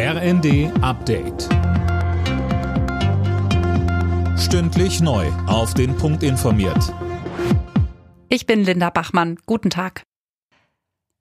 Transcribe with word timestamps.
RND 0.00 0.70
Update. 0.80 1.48
Stündlich 4.38 5.00
neu. 5.00 5.26
Auf 5.48 5.74
den 5.74 5.96
Punkt 5.96 6.22
informiert. 6.22 6.94
Ich 8.28 8.46
bin 8.46 8.62
Linda 8.62 8.90
Bachmann. 8.90 9.40
Guten 9.44 9.70
Tag. 9.70 10.04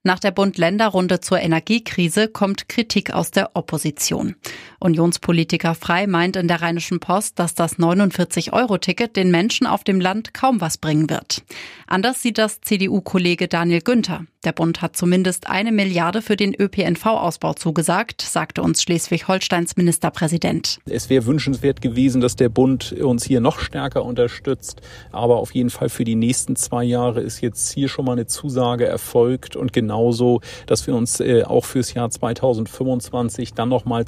Nach 0.03 0.19
der 0.19 0.29
Bund-Länder-Runde 0.29 1.21
zur 1.21 1.39
Energiekrise 1.39 2.27
kommt 2.27 2.69
Kritik 2.69 3.11
aus 3.15 3.31
der 3.31 3.55
Opposition. 3.55 4.35
Unionspolitiker 4.79 5.75
Frei 5.75 6.07
meint 6.07 6.35
in 6.35 6.47
der 6.47 6.61
Rheinischen 6.61 6.99
Post, 6.99 7.39
dass 7.39 7.55
das 7.55 7.79
49-Euro-Ticket 7.79 9.15
den 9.15 9.31
Menschen 9.31 9.65
auf 9.67 9.83
dem 9.83 9.99
Land 9.99 10.33
kaum 10.33 10.61
was 10.61 10.77
bringen 10.77 11.09
wird. 11.09 11.43
Anders 11.87 12.21
sieht 12.21 12.37
das 12.37 12.61
CDU-Kollege 12.61 13.47
Daniel 13.47 13.81
Günther. 13.81 14.25
Der 14.43 14.51
Bund 14.51 14.81
hat 14.81 14.95
zumindest 14.95 15.49
eine 15.49 15.71
Milliarde 15.71 16.21
für 16.21 16.35
den 16.35 16.53
ÖPNV-Ausbau 16.53 17.53
zugesagt, 17.55 18.21
sagte 18.21 18.61
uns 18.61 18.81
Schleswig-Holsteins 18.83 19.75
Ministerpräsident. 19.77 20.79
Es 20.85 21.09
wäre 21.09 21.25
wünschenswert 21.25 21.81
gewesen, 21.81 22.21
dass 22.21 22.35
der 22.35 22.49
Bund 22.49 22.93
uns 22.93 23.25
hier 23.25 23.41
noch 23.41 23.59
stärker 23.59 24.05
unterstützt. 24.05 24.81
Aber 25.11 25.37
auf 25.37 25.53
jeden 25.55 25.69
Fall 25.69 25.89
für 25.89 26.03
die 26.03 26.15
nächsten 26.15 26.55
zwei 26.55 26.83
Jahre 26.83 27.21
ist 27.21 27.41
jetzt 27.41 27.73
hier 27.73 27.89
schon 27.89 28.05
mal 28.05 28.13
eine 28.13 28.27
Zusage 28.27 28.85
erfolgt 28.85 29.55
und 29.55 29.73
genauso, 29.73 30.41
dass 30.65 30.87
wir 30.87 30.95
uns 30.95 31.19
äh, 31.19 31.43
auch 31.43 31.65
fürs 31.65 31.93
Jahr 31.93 32.09
2025 32.09 33.53
dann 33.53 33.69
noch 33.69 33.85
mal 33.85 34.05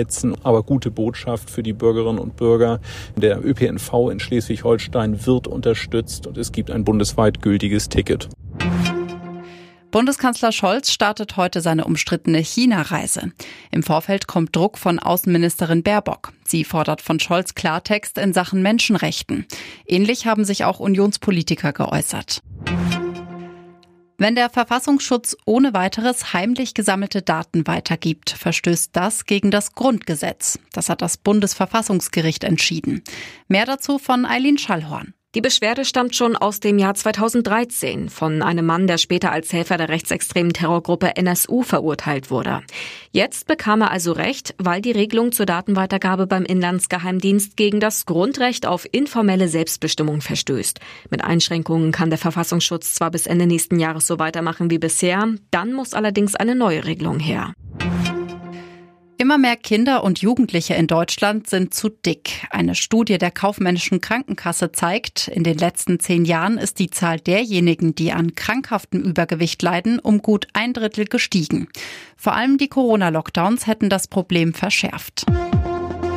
zusammensetzen. 0.00 0.36
Aber 0.42 0.62
gute 0.62 0.90
Botschaft 0.90 1.50
für 1.50 1.62
die 1.62 1.72
Bürgerinnen 1.72 2.18
und 2.18 2.36
Bürger. 2.36 2.80
Der 3.16 3.44
ÖPNV 3.44 4.10
in 4.10 4.20
Schleswig-Holstein 4.20 5.26
wird 5.26 5.46
unterstützt 5.46 6.26
und 6.26 6.38
es 6.38 6.52
gibt 6.52 6.70
ein 6.70 6.84
bundesweit 6.84 7.42
gültiges 7.42 7.88
Ticket. 7.88 8.28
Bundeskanzler 9.90 10.52
Scholz 10.52 10.92
startet 10.92 11.36
heute 11.36 11.60
seine 11.60 11.84
umstrittene 11.84 12.38
China-Reise. 12.38 13.32
Im 13.72 13.82
Vorfeld 13.82 14.28
kommt 14.28 14.54
Druck 14.54 14.78
von 14.78 15.00
Außenministerin 15.00 15.82
Baerbock. 15.82 16.32
Sie 16.44 16.62
fordert 16.62 17.00
von 17.00 17.18
Scholz 17.18 17.56
Klartext 17.56 18.16
in 18.16 18.32
Sachen 18.32 18.62
Menschenrechten. 18.62 19.46
Ähnlich 19.86 20.26
haben 20.26 20.44
sich 20.44 20.64
auch 20.64 20.78
Unionspolitiker 20.78 21.72
geäußert. 21.72 22.40
Wenn 24.20 24.34
der 24.34 24.50
Verfassungsschutz 24.50 25.34
ohne 25.46 25.72
weiteres 25.72 26.34
heimlich 26.34 26.74
gesammelte 26.74 27.22
Daten 27.22 27.66
weitergibt, 27.66 28.28
verstößt 28.28 28.94
das 28.94 29.24
gegen 29.24 29.50
das 29.50 29.72
Grundgesetz. 29.72 30.58
Das 30.74 30.90
hat 30.90 31.00
das 31.00 31.16
Bundesverfassungsgericht 31.16 32.44
entschieden. 32.44 33.02
Mehr 33.48 33.64
dazu 33.64 33.98
von 33.98 34.26
Eileen 34.26 34.58
Schallhorn. 34.58 35.14
Die 35.36 35.40
Beschwerde 35.40 35.84
stammt 35.84 36.16
schon 36.16 36.34
aus 36.34 36.58
dem 36.58 36.80
Jahr 36.80 36.94
2013 36.94 38.08
von 38.08 38.42
einem 38.42 38.66
Mann, 38.66 38.88
der 38.88 38.98
später 38.98 39.30
als 39.30 39.52
Helfer 39.52 39.76
der 39.76 39.88
rechtsextremen 39.88 40.52
Terrorgruppe 40.52 41.14
NSU 41.14 41.62
verurteilt 41.62 42.32
wurde. 42.32 42.62
Jetzt 43.12 43.46
bekam 43.46 43.80
er 43.80 43.92
also 43.92 44.10
Recht, 44.10 44.56
weil 44.58 44.82
die 44.82 44.90
Regelung 44.90 45.30
zur 45.30 45.46
Datenweitergabe 45.46 46.26
beim 46.26 46.44
Inlandsgeheimdienst 46.44 47.56
gegen 47.56 47.78
das 47.78 48.06
Grundrecht 48.06 48.66
auf 48.66 48.88
informelle 48.90 49.46
Selbstbestimmung 49.46 50.20
verstößt. 50.20 50.80
Mit 51.10 51.22
Einschränkungen 51.22 51.92
kann 51.92 52.10
der 52.10 52.18
Verfassungsschutz 52.18 52.94
zwar 52.94 53.12
bis 53.12 53.26
Ende 53.26 53.46
nächsten 53.46 53.78
Jahres 53.78 54.08
so 54.08 54.18
weitermachen 54.18 54.68
wie 54.68 54.78
bisher, 54.78 55.28
dann 55.52 55.72
muss 55.72 55.94
allerdings 55.94 56.34
eine 56.34 56.56
neue 56.56 56.84
Regelung 56.86 57.20
her. 57.20 57.54
Immer 59.20 59.36
mehr 59.36 59.56
Kinder 59.56 60.02
und 60.02 60.22
Jugendliche 60.22 60.72
in 60.72 60.86
Deutschland 60.86 61.46
sind 61.46 61.74
zu 61.74 61.90
dick. 61.90 62.46
Eine 62.48 62.74
Studie 62.74 63.18
der 63.18 63.30
Kaufmännischen 63.30 64.00
Krankenkasse 64.00 64.72
zeigt, 64.72 65.28
in 65.28 65.44
den 65.44 65.58
letzten 65.58 66.00
zehn 66.00 66.24
Jahren 66.24 66.56
ist 66.56 66.78
die 66.78 66.88
Zahl 66.88 67.20
derjenigen, 67.20 67.94
die 67.94 68.12
an 68.12 68.34
krankhaftem 68.34 69.02
Übergewicht 69.02 69.60
leiden, 69.60 69.98
um 69.98 70.22
gut 70.22 70.46
ein 70.54 70.72
Drittel 70.72 71.04
gestiegen. 71.04 71.68
Vor 72.16 72.32
allem 72.32 72.56
die 72.56 72.68
Corona-Lockdowns 72.68 73.66
hätten 73.66 73.90
das 73.90 74.08
Problem 74.08 74.54
verschärft. 74.54 75.26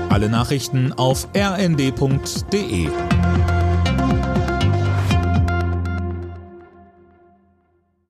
Alle 0.07 0.29
Nachrichten 0.29 0.93
auf 0.93 1.27
rnd.de 1.35 2.87